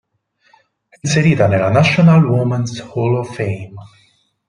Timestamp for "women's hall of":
2.25-3.35